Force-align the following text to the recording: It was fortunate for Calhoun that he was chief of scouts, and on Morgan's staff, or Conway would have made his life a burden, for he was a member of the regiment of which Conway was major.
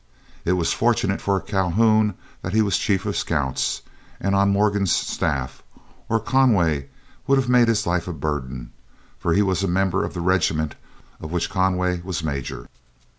It 0.45 0.53
was 0.53 0.73
fortunate 0.73 1.21
for 1.21 1.39
Calhoun 1.39 2.15
that 2.41 2.53
he 2.53 2.63
was 2.63 2.79
chief 2.79 3.05
of 3.05 3.15
scouts, 3.15 3.83
and 4.19 4.33
on 4.33 4.49
Morgan's 4.49 4.91
staff, 4.91 5.61
or 6.09 6.19
Conway 6.19 6.87
would 7.27 7.37
have 7.37 7.47
made 7.49 7.67
his 7.67 7.85
life 7.85 8.07
a 8.07 8.11
burden, 8.13 8.71
for 9.19 9.33
he 9.33 9.43
was 9.43 9.61
a 9.63 9.67
member 9.67 10.03
of 10.03 10.15
the 10.15 10.21
regiment 10.21 10.73
of 11.19 11.31
which 11.31 11.51
Conway 11.51 12.01
was 12.03 12.23
major. 12.23 12.65